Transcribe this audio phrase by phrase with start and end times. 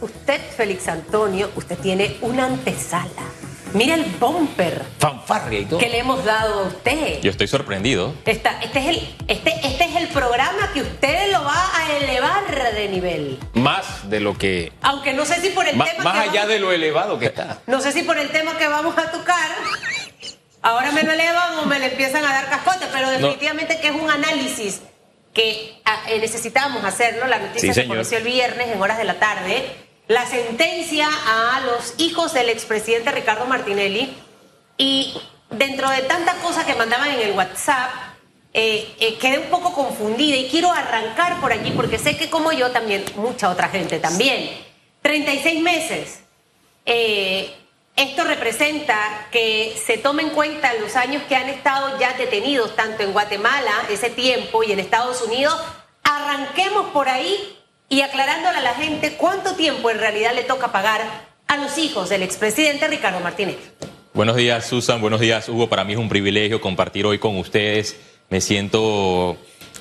[0.00, 3.22] usted, Félix Antonio, usted tiene una antesala.
[3.72, 5.78] Mira el bumper Fanfarria y todo.
[5.80, 7.20] que le hemos dado a usted.
[7.20, 8.14] Yo estoy sorprendido.
[8.24, 12.74] Esta- este, es el, este, este es el programa que usted lo va a elevar
[12.74, 13.38] de nivel.
[13.54, 14.72] Más de lo que.
[14.82, 17.18] Aunque no sé si por el Más, tema más que allá vamos- de lo elevado
[17.18, 17.58] que está.
[17.66, 19.50] No sé si por el tema que vamos a tocar,
[20.62, 23.94] ahora me lo elevan o me le empiezan a dar cascote, pero definitivamente que es
[23.94, 24.80] un análisis
[25.34, 27.26] que ah, eh, necesitamos hacerlo.
[27.26, 29.66] La noticia Sí, se conoció el viernes en horas de la tarde.
[30.08, 34.16] La sentencia a los hijos del expresidente Ricardo Martinelli.
[34.78, 37.90] Y dentro de tantas cosas que mandaban en el WhatsApp,
[38.52, 42.52] eh, eh, quedé un poco confundida y quiero arrancar por allí porque sé que como
[42.52, 44.50] yo también, mucha otra gente también.
[45.02, 46.20] 36 meses.
[46.84, 47.52] Eh,
[47.96, 53.02] esto representa que se tome en cuenta los años que han estado ya detenidos, tanto
[53.02, 55.58] en Guatemala, ese tiempo, y en Estados Unidos.
[56.04, 61.02] Arranquemos por ahí y aclarándole a la gente cuánto tiempo en realidad le toca pagar
[61.46, 63.56] a los hijos del expresidente Ricardo Martínez.
[64.12, 65.00] Buenos días, Susan.
[65.00, 65.68] Buenos días, Hugo.
[65.68, 67.96] Para mí es un privilegio compartir hoy con ustedes.
[68.30, 69.36] Me siento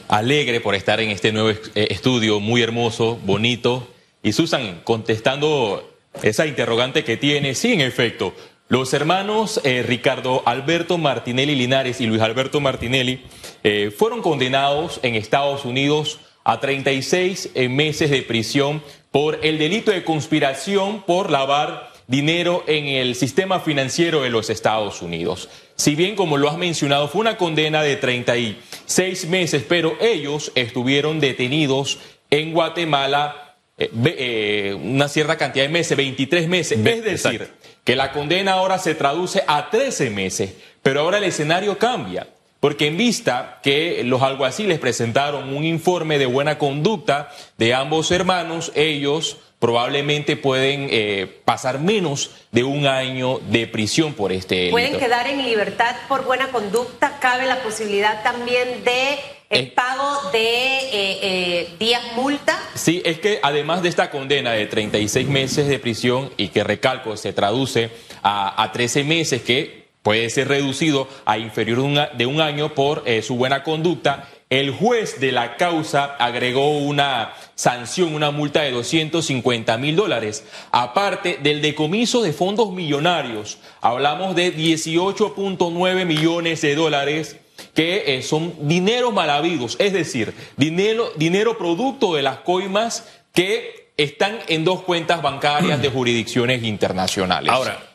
[0.08, 3.88] alegre por estar en este nuevo eh, estudio muy hermoso, bonito.
[4.22, 5.90] Y Susan, contestando
[6.22, 8.34] esa interrogante que tiene, sí, en efecto,
[8.68, 13.24] los hermanos eh, Ricardo Alberto Martinelli Linares y Luis Alberto Martinelli
[13.64, 19.92] eh, fueron condenados en Estados Unidos a 36 eh, meses de prisión por el delito
[19.92, 25.50] de conspiración por lavar dinero en el sistema financiero de los Estados Unidos.
[25.76, 31.20] Si bien, como lo has mencionado, fue una condena de 36 meses, pero ellos estuvieron
[31.20, 36.82] detenidos en Guatemala eh, eh, una cierta cantidad de meses, 23 meses.
[36.82, 37.68] Ve- Es decir, exacto.
[37.84, 42.28] que la condena ahora se traduce a 13 meses, pero ahora el escenario cambia.
[42.66, 48.72] Porque en vista que los alguaciles presentaron un informe de buena conducta de ambos hermanos,
[48.74, 54.72] ellos probablemente pueden eh, pasar menos de un año de prisión por este delito.
[54.72, 57.20] Pueden quedar en libertad por buena conducta.
[57.20, 59.20] Cabe la posibilidad también de
[59.52, 59.74] el Eh.
[59.76, 62.60] pago de eh, eh, días multa.
[62.74, 67.16] Sí, es que además de esta condena de 36 meses de prisión y que recalco
[67.16, 67.92] se traduce
[68.24, 73.24] a, a 13 meses que puede ser reducido a inferior de un, año por eh,
[73.24, 79.76] su buena conducta, el juez de la causa agregó una sanción, una multa de 250
[79.80, 83.58] mil dólares, aparte del decomiso de fondos millonarios.
[83.82, 87.38] Hablamos de 18.9 millones de dólares
[87.74, 93.90] que eh, son dineros mal habidos, es decir, dinero, dinero producto de las coimas que
[93.98, 97.52] están en dos cuentas bancarias de jurisdicciones internacionales.
[97.52, 97.95] Ahora,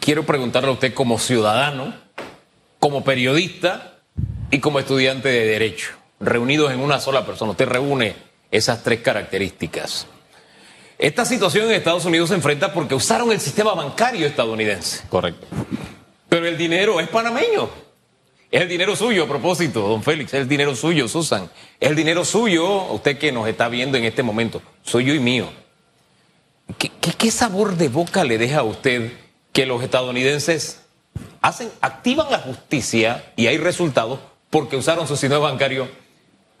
[0.00, 1.94] quiero preguntarle a usted como ciudadano,
[2.78, 3.98] como periodista
[4.50, 7.52] y como estudiante de Derecho, reunidos en una sola persona.
[7.52, 8.14] Usted reúne
[8.50, 10.06] esas tres características.
[10.98, 15.02] Esta situación en Estados Unidos se enfrenta porque usaron el sistema bancario estadounidense.
[15.08, 15.46] correcto.
[16.28, 17.68] Pero el dinero es panameño.
[18.50, 21.50] Es el dinero suyo, a propósito, don Félix, es el dinero suyo, Susan.
[21.80, 25.48] Es el dinero suyo, usted que nos está viendo en este momento, suyo y mío.
[26.78, 29.12] ¿Qué, qué- qué sabor de boca le deja a usted
[29.56, 30.82] que los estadounidenses
[31.40, 34.18] hacen, activan la justicia y hay resultados
[34.50, 35.88] porque usaron su sistema bancario,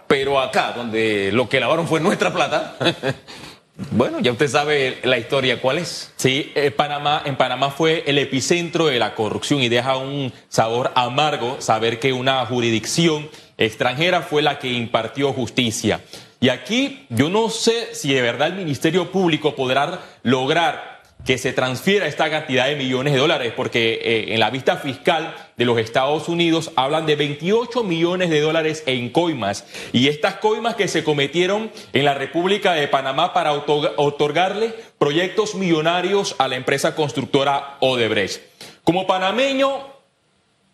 [0.06, 2.74] pero acá, donde lo que lavaron fue nuestra plata,
[3.90, 6.10] bueno, ya usted sabe la historia cuál es.
[6.16, 10.90] Sí, eh, Panamá, en Panamá fue el epicentro de la corrupción y deja un sabor
[10.94, 13.28] amargo saber que una jurisdicción
[13.58, 16.00] extranjera fue la que impartió justicia.
[16.40, 20.95] Y aquí yo no sé si de verdad el Ministerio Público podrá lograr
[21.26, 25.34] que se transfiera esta cantidad de millones de dólares, porque eh, en la vista fiscal
[25.56, 29.66] de los Estados Unidos hablan de 28 millones de dólares en coimas.
[29.92, 35.56] Y estas coimas que se cometieron en la República de Panamá para otorga- otorgarle proyectos
[35.56, 38.40] millonarios a la empresa constructora Odebrecht.
[38.84, 39.84] Como panameño,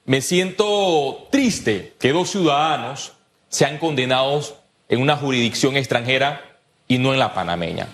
[0.04, 3.12] me siento triste que dos ciudadanos
[3.48, 4.54] sean condenados
[4.90, 6.58] en una jurisdicción extranjera
[6.88, 7.88] y no en la panameña.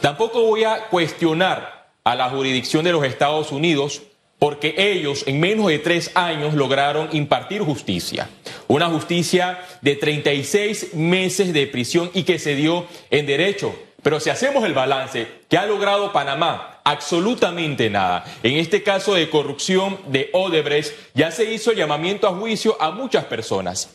[0.00, 1.79] Tampoco voy a cuestionar
[2.10, 4.02] a la jurisdicción de los Estados Unidos
[4.40, 8.28] porque ellos en menos de tres años lograron impartir justicia.
[8.66, 13.74] Una justicia de 36 meses de prisión y que se dio en derecho.
[14.02, 16.80] Pero si hacemos el balance, ¿qué ha logrado Panamá?
[16.84, 18.24] Absolutamente nada.
[18.42, 23.26] En este caso de corrupción de Odebrecht ya se hizo llamamiento a juicio a muchas
[23.26, 23.90] personas.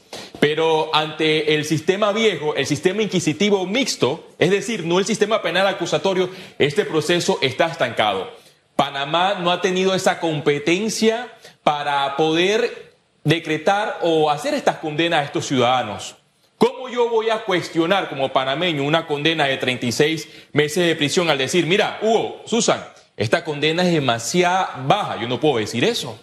[0.46, 5.66] Pero ante el sistema viejo, el sistema inquisitivo mixto, es decir, no el sistema penal
[5.66, 8.30] acusatorio, este proceso está estancado.
[8.76, 11.34] Panamá no ha tenido esa competencia
[11.64, 12.94] para poder
[13.24, 16.16] decretar o hacer estas condenas a estos ciudadanos.
[16.60, 21.28] ¿Cómo ¿Cómo yo voy a cuestionar como panameño una condena de 36 meses de prisión
[21.32, 22.86] al decir, mira, Hugo, Susan,
[23.18, 25.20] esta condena es demasiado baja?
[25.20, 26.20] Yo no puedo decir eso.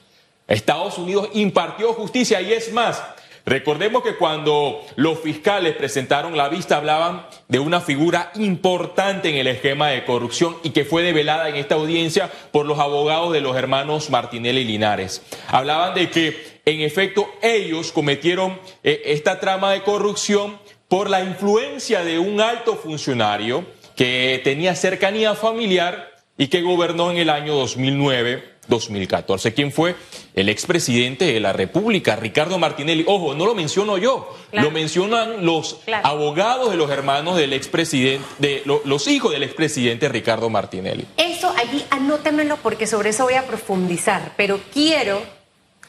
[0.47, 3.03] Estados Unidos impartió justicia y es más,
[3.45, 9.49] Recordemos que cuando los fiscales presentaron la vista hablaban de una figura importante en el
[9.49, 13.57] esquema de corrupción y que fue develada en esta audiencia por los abogados de los
[13.57, 15.23] hermanos Martinelli y Linares.
[15.49, 20.59] Hablaban de que en efecto ellos cometieron eh, esta trama de corrupción
[20.89, 23.65] por la influencia de un alto funcionario
[23.97, 29.53] que tenía cercanía familiar y que gobernó en el año 2009 2014.
[29.53, 29.95] ¿Quién fue?
[30.35, 33.05] El expresidente de la República, Ricardo Martinelli.
[33.07, 38.63] Ojo, no lo menciono yo, lo mencionan los abogados de los hermanos del expresidente, de
[38.65, 41.07] los hijos del expresidente Ricardo Martinelli.
[41.19, 45.23] Eso allí anótemelo porque sobre eso voy a profundizar, pero quiero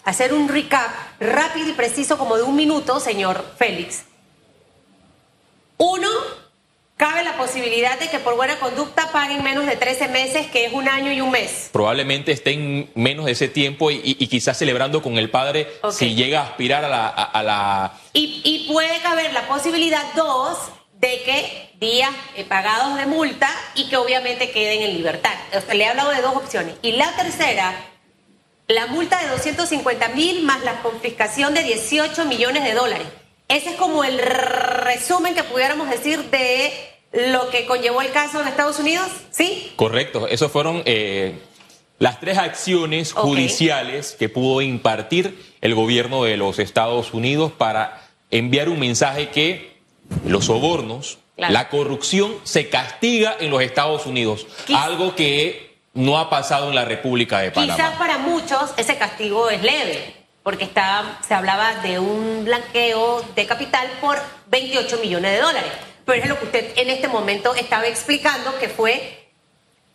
[0.04, 0.92] hacer un recap
[1.22, 4.04] rápido y preciso como de un minuto, señor Félix.
[5.78, 6.10] Uno,
[6.98, 10.74] cabe la posibilidad de que por buena conducta paguen menos de 13 meses, que es
[10.74, 11.70] un año y un mes.
[11.72, 16.44] Probablemente estén menos de ese tiempo y, quizás celebrando con el padre si llega a
[16.44, 17.94] aspirar a la...
[18.14, 20.58] Y, puede caber la posibilidad, dos,
[20.94, 25.34] de que días eh, pagados de multa y que obviamente queden en libertad.
[25.74, 26.76] le he hablado de dos opciones.
[26.82, 27.76] Y la tercera,
[28.68, 33.08] la multa de 250 mil más la confiscación de 18 millones de dólares.
[33.48, 36.72] Ese es como el resumen que pudiéramos decir de
[37.32, 39.72] lo que conllevó el caso en Estados Unidos, ¿sí?
[39.76, 41.40] Correcto, esos fueron eh,
[42.00, 48.02] las tres acciones judiciales que pudo impartir el gobierno de los Estados Unidos para
[48.32, 49.78] enviar un mensaje que
[50.26, 56.70] los sobornos, la corrupción se castiga en los Estados Unidos, algo que no ha pasado
[56.70, 57.76] en la República de Panamá.
[57.76, 60.70] Quizás para muchos ese castigo es leve, porque
[61.28, 64.18] se hablaba de un blanqueo de capital por
[64.48, 65.72] 28 millones de dólares.
[66.06, 69.24] Pero es lo que usted en este momento estaba explicando, que fue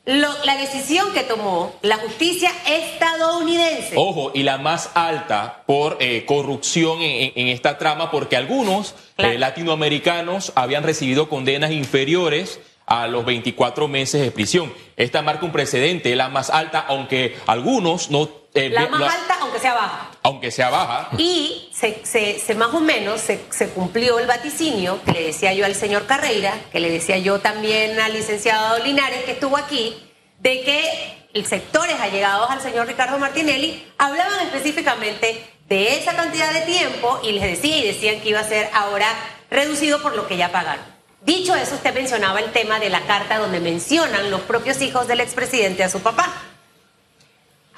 [0.09, 3.93] la decisión que tomó la justicia estadounidense.
[3.97, 10.53] Ojo, y la más alta por eh, corrupción en, esta trama, porque algunos eh, latinoamericanos
[10.55, 14.73] habían recibido condenas inferiores a los 24 meses de prisión.
[14.97, 18.31] Esta marca un precedente, la más alta, aunque algunos no...
[18.55, 20.11] Eh, la más alta, aunque sea baja.
[20.23, 21.09] Aunque sea baja.
[21.19, 25.65] Y se, se, más o menos se, se, cumplió el vaticinio que le decía yo
[25.65, 29.97] al señor Carreira, que le decía yo también al licenciado Linares, que estuvo aquí,
[30.39, 37.21] de que sectores allegados al señor Ricardo Martinelli hablaban específicamente de esa cantidad de tiempo
[37.23, 39.07] y les decía y decían que iba a ser ahora
[39.51, 40.85] reducido por lo que ya pagaron.
[41.21, 45.21] Dicho eso, usted mencionaba el tema de la carta donde mencionan los propios hijos del
[45.21, 46.33] expresidente a su papá.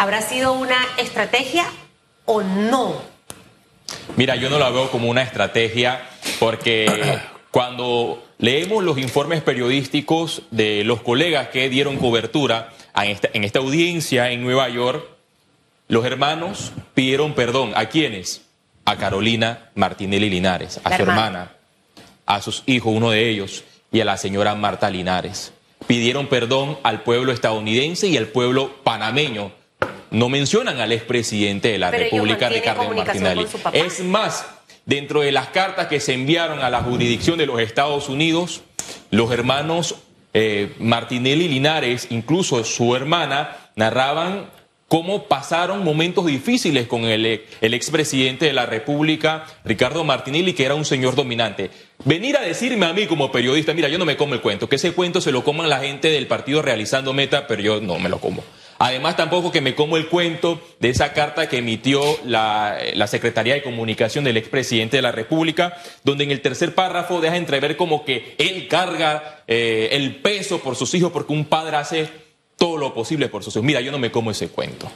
[0.01, 1.67] ¿Habrá sido una estrategia
[2.25, 3.03] o no?
[4.17, 6.09] Mira, yo no la veo como una estrategia
[6.39, 7.21] porque
[7.51, 14.43] cuando leemos los informes periodísticos de los colegas que dieron cobertura en esta, audiencia en
[14.43, 15.07] Nueva York,
[15.89, 17.73] los hermanos pidieron perdón.
[17.77, 18.47] ¿A quiénes?
[18.87, 21.53] A Carolina Martinelli Linares, a su hermana
[22.25, 25.53] a sus hijos, uno de ellos, y a la señora Marta Linares.
[25.87, 29.60] Pidieron perdón al pueblo estadounidense y al pueblo panameño.
[30.11, 33.47] No mencionan al expresidente de la República, Ricardo Martinelli.
[33.73, 34.47] Es más,
[34.87, 38.63] dentro de las cartas que se enviaron a la jurisdicción de los Estados Unidos,
[39.11, 39.97] los hermanos
[40.35, 44.51] eh, Martinelli y Linares, incluso su hermana, narraban
[44.91, 50.75] cómo pasaron momentos difíciles con el, el expresidente de la República, Ricardo Martinelli, que era
[50.75, 51.71] un señor dominante.
[52.05, 54.77] Venir a decirme a mí como periodista, mira, yo no me como el cuento, que
[54.77, 58.09] ese cuento se lo coman la gente del partido realizando meta, pero yo no me
[58.09, 58.43] lo como.
[58.83, 63.63] Además, tampoco que me como el cuento de esa carta que emitió la, Secretaría de
[63.63, 68.35] Comunicación del expresidente de la República, donde en el tercer párrafo deja entrever como que
[68.39, 72.09] él carga eh, el peso por sus hijos porque un padre hace
[72.57, 74.91] todo lo posible por sus Mira, yo no me como ese cuento.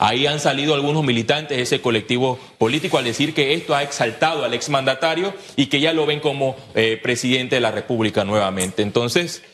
[0.00, 4.44] Ahí han salido algunos militantes de ese colectivo político al decir que esto ha exaltado
[4.44, 8.82] al exmandatario y que ya lo ven como eh, presidente de la República nuevamente.
[8.82, 9.44] Entonces,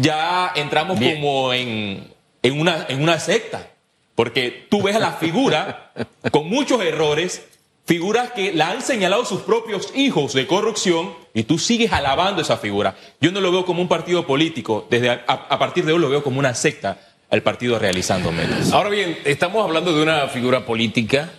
[0.00, 2.15] ya entramos como en,
[2.46, 3.70] en, una, en una secta,
[4.14, 5.92] porque tú ves a la figura
[6.30, 7.42] con muchos errores
[7.86, 12.56] figuras que la han señalado sus propios hijos de corrupción y tú sigues alabando esa
[12.56, 12.96] figura.
[13.20, 16.22] Yo no lo veo como un partido político, desde a, partir de hoy lo veo
[16.22, 16.98] como una secta,
[17.30, 18.72] el partido realizando metas.
[18.72, 21.30] Ahora bien, estamos hablando de una figura política,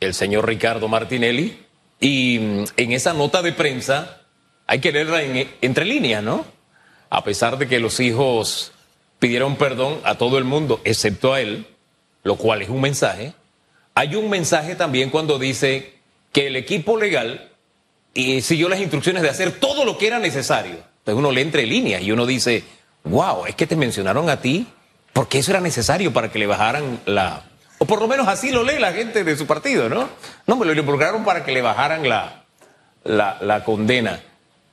[0.00, 1.58] el señor Ricardo Martinelli,
[2.00, 4.22] y mm, en esa nota de prensa
[4.66, 5.22] hay que leerla
[5.60, 6.44] entre líneas, ¿no?
[7.10, 8.72] A pesar de que los hijos
[9.18, 11.66] pidieron perdón a todo el mundo, excepto a él,
[12.22, 13.34] lo cual es un mensaje,
[13.94, 15.94] hay un mensaje también cuando dice
[16.32, 17.48] que el equipo legal
[18.14, 20.76] siguió las instrucciones de hacer todo lo que era necesario.
[20.98, 22.64] Entonces uno le entre líneas y uno dice,
[23.04, 24.66] wow, es que te mencionaron a ti
[25.12, 27.42] porque eso era necesario para que le bajaran la...
[27.78, 30.08] O por lo menos así lo lee la gente de su partido, ¿no?
[30.46, 32.44] No, me lo involucraron para que le bajaran la,
[33.04, 34.20] la, la condena.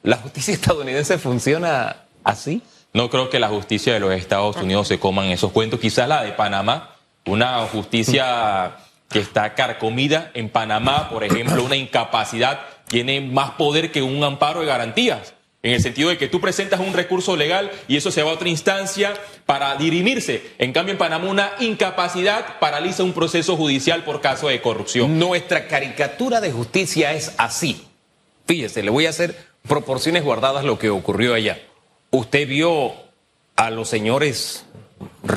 [0.03, 2.61] ¿La justicia estadounidense funciona así?
[2.95, 5.81] No creo que la justicia de los Estados Unidos se coman esos cuentos.
[5.81, 8.77] Quizás la de Panamá, una justicia
[9.09, 14.61] que está carcomida en Panamá, por ejemplo, una incapacidad tiene más poder que un amparo
[14.61, 15.33] de garantías.
[15.61, 18.35] En el sentido de que tú presentas un recurso legal y eso se va a
[18.35, 19.13] otra instancia
[19.45, 20.53] para dirimirse.
[20.57, 25.19] En cambio, en Panamá una incapacidad paraliza un proceso judicial por caso de corrupción.
[25.19, 27.85] Nuestra caricatura de justicia es así.
[28.47, 29.35] Fíjese, le voy a hacer
[29.67, 31.59] proporciones guardadas lo que ocurrió allá.
[32.15, 32.93] Usted vio
[33.57, 34.65] a los señores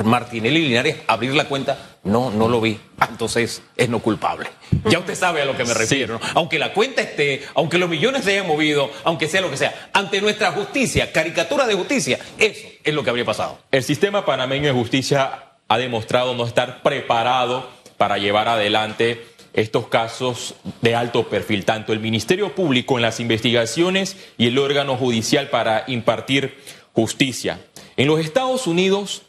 [0.01, 1.97] Martinelli y Linares abrir la cuenta.
[2.05, 2.79] No, no lo vi.
[2.97, 4.47] Ah, entonces es no culpable.
[4.85, 6.13] Ya usted sabe a lo que me refiero.
[6.13, 6.21] ¿no?
[6.35, 9.89] Aunque la cuenta esté, aunque los millones se hayan movido, aunque sea lo que sea,
[9.91, 13.59] ante nuestra justicia, caricatura de justicia, eso es lo que habría pasado.
[13.71, 19.21] El sistema panameño de justicia ha demostrado no estar preparado para llevar adelante
[19.61, 24.95] estos casos de alto perfil, tanto el Ministerio Público en las investigaciones y el órgano
[24.97, 26.57] judicial para impartir
[26.93, 27.59] justicia.
[27.97, 29.23] En los Estados Unidos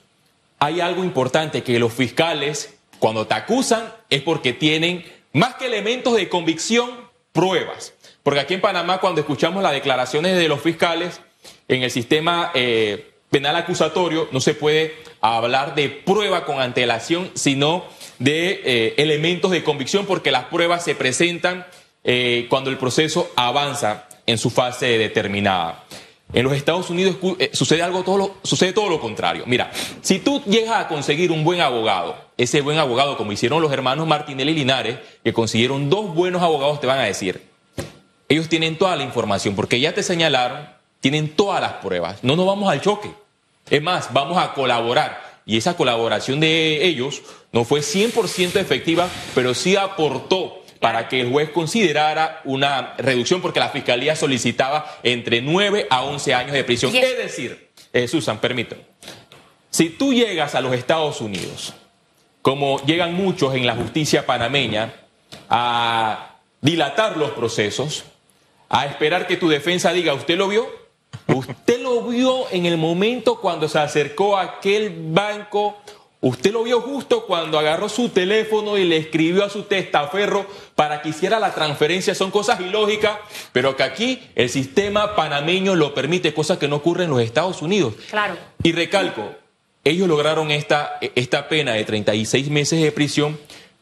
[0.58, 6.14] hay algo importante que los fiscales, cuando te acusan, es porque tienen más que elementos
[6.14, 6.90] de convicción,
[7.32, 7.94] pruebas.
[8.22, 11.20] Porque aquí en Panamá, cuando escuchamos las declaraciones de los fiscales,
[11.68, 17.84] en el sistema eh, penal acusatorio no se puede hablar de prueba con antelación, sino
[18.20, 21.66] de eh, elementos de convicción, porque las pruebas se presentan
[22.04, 25.84] eh, cuando el proceso avanza en su fase determinada.
[26.32, 29.44] En los Estados Unidos eh, sucede algo todo lo, sucede todo lo contrario.
[29.46, 29.72] Mira,
[30.02, 34.06] si tú llegas a conseguir un buen abogado, ese buen abogado, como hicieron los hermanos
[34.06, 37.42] Martinelli y Linares, que consiguieron dos buenos abogados, te van a decir,
[38.28, 40.68] ellos tienen toda la información, porque ya te señalaron,
[41.00, 42.22] tienen todas las pruebas.
[42.22, 43.10] No nos vamos al choque.
[43.70, 45.29] Es más, vamos a colaborar.
[45.50, 51.28] Y esa colaboración de ellos no fue 100% efectiva, pero sí aportó para que el
[51.28, 56.95] juez considerara una reducción porque la fiscalía solicitaba entre 9 a 11 años de prisión.
[56.95, 58.83] Es decir, eh, Susan, permítame,
[59.71, 61.75] si tú llegas a los Estados Unidos,
[62.42, 64.95] como llegan muchos en la justicia panameña,
[65.49, 68.04] a dilatar los procesos,
[68.69, 70.79] a esperar que tu defensa diga, ¿usted lo vio?
[71.26, 75.76] ¿Usted lo vio en el momento cuando se acercó a aquel banco
[76.23, 81.00] Usted lo vio justo cuando agarró su teléfono y le escribió a su testaferro para
[81.00, 82.14] que hiciera la transferencia.
[82.14, 83.17] Son cosas ilógicas,
[83.52, 87.62] pero que aquí el sistema panameño lo permite, cosas que no ocurren en los Estados
[87.62, 87.95] Unidos.
[88.11, 88.37] Claro.
[88.62, 89.31] Y recalco,
[89.83, 93.38] ellos lograron esta, esta pena de 36 meses de prisión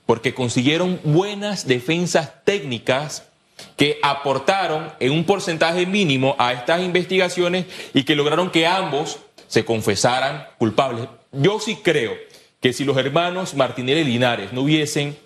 [0.07, 3.28] porque consiguieron buenas defensas técnicas
[3.77, 9.65] que aportaron en un porcentaje mínimo a estas investigaciones y que lograron que ambos se
[9.65, 11.09] confesaran culpables.
[11.33, 12.15] Yo sí creo
[12.61, 15.17] que si los hermanos Martinelli y Linares no hubiesen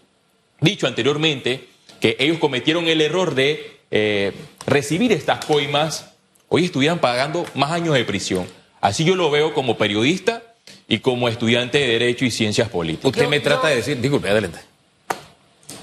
[0.61, 1.69] dicho anteriormente
[2.01, 4.33] que ellos cometieron el error de eh,
[4.67, 6.11] recibir estas coimas,
[6.49, 8.47] hoy estuvieran pagando más años de prisión.
[8.81, 10.43] Así yo lo veo como periodista
[10.89, 13.07] y como estudiante de Derecho y Ciencias Políticas.
[13.07, 14.59] Usted me trata de decir, disculpe, adelante.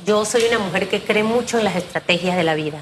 [0.05, 2.81] Yo soy una mujer que cree mucho en las estrategias de la vida.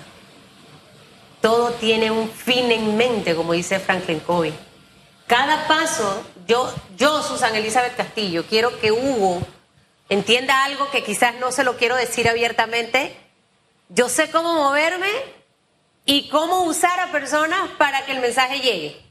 [1.42, 4.54] Todo tiene un fin en mente, como dice Franklin Covey.
[5.28, 9.42] Cada paso, yo, yo, Susan Elizabeth Castillo, quiero que Hugo
[10.10, 13.16] entienda algo que quizás no se lo quiero decir abiertamente.
[13.90, 15.10] Yo sé cómo moverme
[16.06, 19.02] y cómo usar a personas para que el mensaje llegue.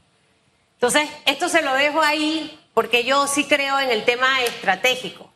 [0.73, 5.26] Entonces, esto se lo dejo ahí porque yo sí creo en el tema estratégico.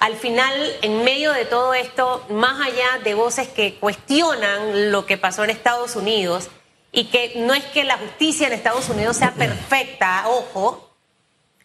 [0.00, 0.52] Al final,
[0.82, 5.50] en medio de todo esto, más allá de voces que cuestionan lo que pasó en
[5.50, 6.48] Estados Unidos,
[6.92, 10.90] y que no es que la justicia en Estados Unidos sea perfecta, ojo,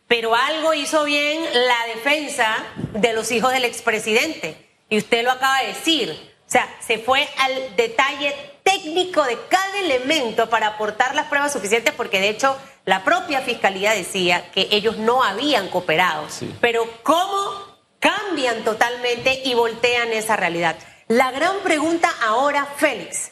[0.07, 2.57] pero algo hizo bien la defensa
[2.93, 4.69] de los hijos del expresidente.
[4.89, 6.35] Y usted lo acaba de decir.
[6.47, 11.93] O sea, se fue al detalle técnico de cada elemento para aportar las pruebas suficientes,
[11.95, 16.27] porque de hecho la propia fiscalía decía que ellos no habían cooperado.
[16.61, 17.74] Pero ¿cómo
[18.05, 20.75] cambian totalmente y voltean esa realidad?
[21.07, 23.31] La gran pregunta ahora, Félix,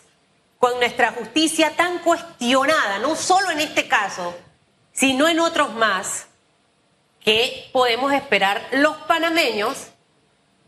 [0.58, 4.36] con nuestra justicia tan cuestionada, no solo en este caso,
[4.92, 6.26] sino en otros más,
[7.20, 9.90] que podemos esperar los panameños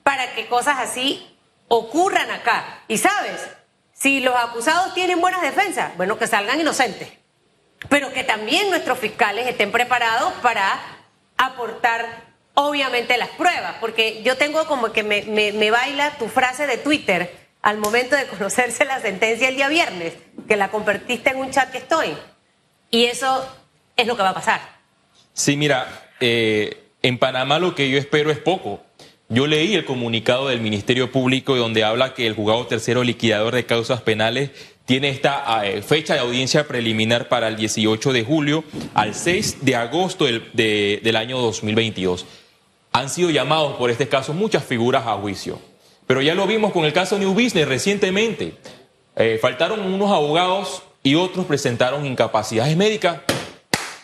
[0.03, 1.27] para que cosas así
[1.67, 2.83] ocurran acá.
[2.87, 3.41] Y sabes,
[3.91, 7.11] si los acusados tienen buenas defensas, bueno, que salgan inocentes,
[7.89, 10.79] pero que también nuestros fiscales estén preparados para
[11.37, 16.77] aportar obviamente las pruebas, porque yo tengo como que me, me baila tu frase de
[16.77, 20.13] Twitter al momento de conocerse la sentencia el día viernes,
[20.47, 22.15] que la convertiste en un chat que estoy.
[22.91, 23.45] Y eso
[23.97, 24.61] es lo que va a pasar.
[25.33, 28.81] Sí, mira, eh, en Panamá lo que yo espero es poco.
[29.27, 33.65] Yo leí el comunicado del Ministerio Público donde habla que el juzgado tercero liquidador de
[33.65, 34.51] causas penales
[34.85, 39.75] tiene esta eh, fecha de audiencia preliminar para el 18 de julio al 6 de
[39.75, 42.27] agosto del, del año 2022.
[42.95, 45.59] Han sido llamados por este caso muchas figuras a juicio.
[46.07, 48.53] Pero ya lo vimos con el caso New Business recientemente.
[49.17, 53.17] Eh, faltaron unos abogados y otros presentaron incapacidades médicas.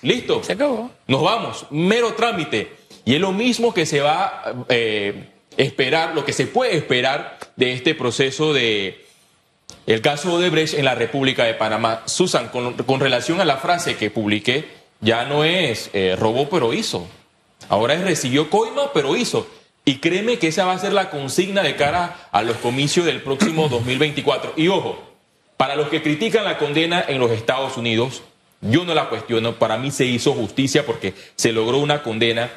[0.02, 0.44] Listo.
[0.44, 0.92] Se acabó.
[1.08, 1.68] Nos vamos.
[1.70, 2.74] Mero trámite.
[3.06, 7.40] Y es lo mismo que se va a eh, esperar, lo que se puede esperar
[7.56, 9.06] de este proceso de
[9.88, 12.04] el caso de Brecht en la República de Panamá.
[12.08, 14.66] Susan, con, relación a la frase que publiqué,
[15.00, 17.08] ya no es eh, robó pero hizo.
[17.72, 19.48] Ahora es recibió coima pero hizo.
[19.86, 23.22] Y créeme que esa va a ser la consigna de cara a los comicios del
[23.22, 24.56] próximo 2024.
[24.58, 25.02] Y ojo,
[25.56, 28.24] para los que critican la condena en los Estados Unidos,
[28.60, 32.52] yo no la cuestiono, para mí se hizo justicia porque se logró una condena.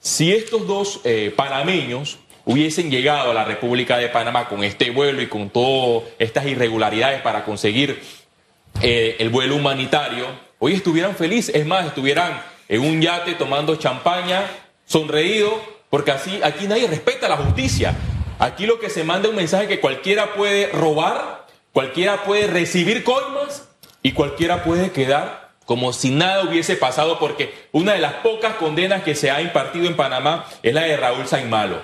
[0.00, 5.22] Si estos dos eh, panameños hubiesen llegado a la República de Panamá con este vuelo
[5.22, 8.02] y con todas estas irregularidades para conseguir
[8.82, 10.26] eh, el vuelo humanitario,
[10.58, 14.44] hoy estuvieran felices, es más, estuvieran en un yate tomando champaña,
[14.86, 15.60] sonreído,
[15.90, 17.94] porque así aquí nadie respeta la justicia.
[18.38, 23.04] Aquí lo que se manda es un mensaje que cualquiera puede robar, cualquiera puede recibir
[23.04, 23.68] coimas
[24.02, 29.02] y cualquiera puede quedar como si nada hubiese pasado, porque una de las pocas condenas
[29.02, 31.82] que se ha impartido en Panamá es la de Raúl Saimalo.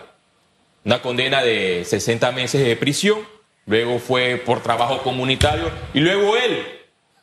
[0.86, 3.18] Una condena de 60 meses de prisión,
[3.66, 6.66] luego fue por trabajo comunitario y luego él,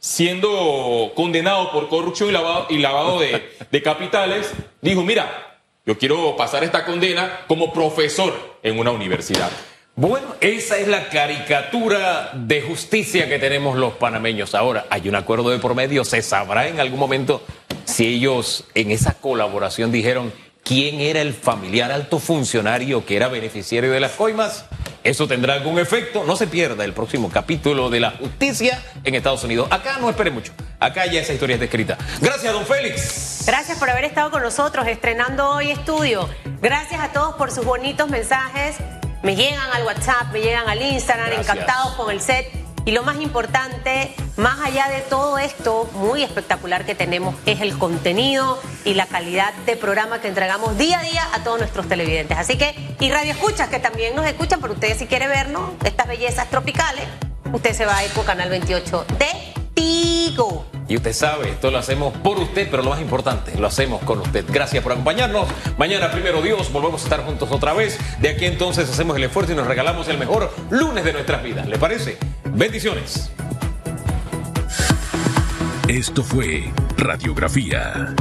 [0.01, 6.35] siendo condenado por corrupción y lavado, y lavado de, de capitales, dijo, mira, yo quiero
[6.35, 9.49] pasar esta condena como profesor en una universidad.
[9.95, 14.55] Bueno, esa es la caricatura de justicia que tenemos los panameños.
[14.55, 16.03] Ahora, hay un acuerdo de por medio.
[16.03, 17.43] ¿Se sabrá en algún momento
[17.85, 23.91] si ellos en esa colaboración dijeron quién era el familiar alto funcionario que era beneficiario
[23.91, 24.65] de las coimas?
[25.03, 26.23] ¿Eso tendrá algún efecto?
[26.25, 29.67] No se pierda el próximo capítulo de la justicia en Estados Unidos.
[29.71, 30.53] Acá no espere mucho.
[30.79, 31.97] Acá ya esa historia está escrita.
[32.19, 33.43] Gracias, don Félix.
[33.47, 36.29] Gracias por haber estado con nosotros estrenando hoy estudio.
[36.61, 38.75] Gracias a todos por sus bonitos mensajes.
[39.23, 42.60] Me llegan al WhatsApp, me llegan al Instagram, encantados con el set.
[42.83, 47.77] Y lo más importante, más allá de todo esto muy espectacular que tenemos, es el
[47.77, 52.37] contenido y la calidad de programa que entregamos día a día a todos nuestros televidentes.
[52.37, 56.07] Así que, y Radio Escuchas, que también nos escuchan, pero ustedes si quieren vernos, estas
[56.07, 57.05] bellezas tropicales,
[57.53, 59.27] usted se va a por Canal 28 de
[59.75, 60.70] Tigo.
[60.87, 64.19] Y usted sabe, esto lo hacemos por usted, pero lo más importante, lo hacemos con
[64.19, 64.45] usted.
[64.49, 65.47] Gracias por acompañarnos.
[65.77, 67.97] Mañana, primero Dios, volvemos a estar juntos otra vez.
[68.19, 71.67] De aquí entonces hacemos el esfuerzo y nos regalamos el mejor lunes de nuestras vidas.
[71.67, 72.17] ¿Le parece?
[72.45, 73.31] Bendiciones.
[75.87, 78.15] Esto fue Radiografía